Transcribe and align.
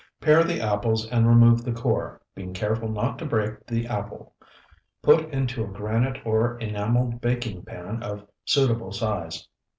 Pare 0.19 0.43
the 0.43 0.59
apples 0.59 1.07
and 1.11 1.27
remove 1.27 1.63
the 1.63 1.71
core, 1.71 2.19
being 2.33 2.55
careful 2.55 2.89
not 2.89 3.19
to 3.19 3.23
break 3.27 3.63
the 3.67 3.85
apple. 3.85 4.33
Put 5.03 5.29
into 5.31 5.63
a 5.63 5.67
granite 5.67 6.25
or 6.25 6.57
enameled 6.57 7.21
baking 7.21 7.65
pan 7.65 8.01
of 8.01 8.25
suitable 8.43 8.93
size. 8.93 9.47